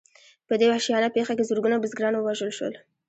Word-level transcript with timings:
په 0.47 0.53
دې 0.59 0.67
وحشیانه 0.69 1.09
پېښه 1.15 1.33
کې 1.37 1.47
زرګونه 1.49 1.75
بزګران 1.81 2.13
ووژل 2.15 2.51
شول. 2.57 2.73